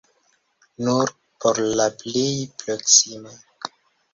[0.87, 1.11] Nur
[1.45, 2.25] por la plej
[2.63, 3.37] proksima!